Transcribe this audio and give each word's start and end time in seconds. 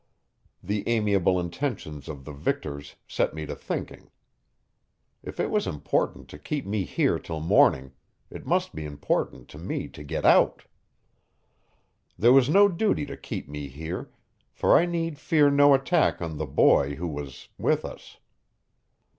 The 0.63 0.83
amiable 0.89 1.39
intentions 1.39 2.09
of 2.09 2.25
the 2.25 2.31
victors 2.31 2.95
set 3.07 3.35
me 3.35 3.45
to 3.45 3.55
thinking. 3.55 4.09
If 5.21 5.39
it 5.39 5.51
was 5.51 5.67
important 5.67 6.27
to 6.29 6.39
keep 6.39 6.65
me 6.65 6.85
here 6.85 7.19
till 7.19 7.39
morning, 7.39 7.91
it 8.31 8.47
must 8.47 8.73
be 8.73 8.83
important 8.83 9.47
to 9.49 9.59
me 9.59 9.87
to 9.89 10.03
get 10.03 10.25
out. 10.25 10.63
There 12.17 12.33
was 12.33 12.49
no 12.49 12.67
duty 12.67 13.05
to 13.05 13.15
keep 13.15 13.47
me 13.47 13.67
here, 13.67 14.09
for 14.51 14.75
I 14.75 14.87
need 14.87 15.19
fear 15.19 15.51
no 15.51 15.75
attack 15.75 16.19
on 16.19 16.39
the 16.39 16.47
boy 16.47 16.95
who 16.95 17.07
was 17.07 17.49
with 17.59 17.85
us. 17.85 18.17